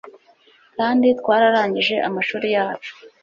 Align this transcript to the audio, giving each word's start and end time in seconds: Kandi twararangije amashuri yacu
Kandi 0.75 1.07
twararangije 1.19 1.95
amashuri 2.07 2.47
yacu 2.55 2.91